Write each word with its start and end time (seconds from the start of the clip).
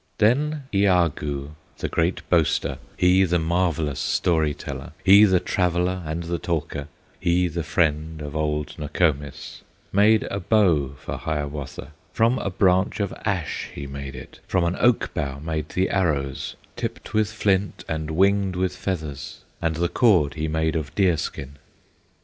Then 0.17 0.63
Iagoo, 0.73 1.51
the 1.77 1.87
great 1.87 2.27
boaster, 2.27 2.79
He 2.97 3.23
the 3.23 3.37
marvellous 3.37 3.99
story 3.99 4.55
teller, 4.55 4.93
He 5.05 5.25
the 5.25 5.39
traveller 5.39 6.01
and 6.03 6.23
the 6.23 6.39
talker, 6.39 6.87
He 7.19 7.47
the 7.47 7.61
friend 7.61 8.19
of 8.19 8.35
old 8.35 8.79
Nokomis, 8.79 9.61
Made 9.93 10.23
a 10.31 10.39
bow 10.39 10.95
for 10.97 11.17
Hiawatha; 11.17 11.91
From 12.13 12.39
a 12.39 12.49
branch 12.49 12.99
of 12.99 13.13
ash 13.25 13.69
he 13.75 13.85
made 13.85 14.15
it, 14.15 14.39
From 14.47 14.63
an 14.63 14.75
oak 14.77 15.13
bough 15.13 15.37
made 15.39 15.69
the 15.69 15.91
arrows, 15.91 16.55
Tipped 16.75 17.13
with 17.13 17.31
flint, 17.31 17.85
and 17.87 18.09
winged 18.09 18.55
with 18.55 18.75
feathers, 18.75 19.43
And 19.61 19.75
the 19.75 19.87
cord 19.87 20.33
he 20.33 20.47
made 20.47 20.75
of 20.75 20.95
deer 20.95 21.15
skin. 21.15 21.57